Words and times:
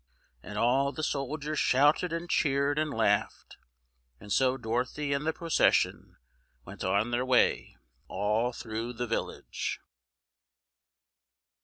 and 0.41 0.57
all 0.57 0.91
the 0.91 1.03
soldiers 1.03 1.59
shouted 1.59 2.11
and 2.11 2.27
cheered 2.31 2.79
and 2.79 2.91
laughed, 2.91 3.57
and 4.19 4.31
so 4.33 4.57
Dorothy 4.57 5.13
and 5.13 5.27
the 5.27 5.31
procession 5.31 6.17
went 6.65 6.83
on 6.83 7.11
their 7.11 7.23
way 7.23 7.77
all 8.07 8.51
through 8.51 8.93
the 8.93 9.05
village. 9.05 9.79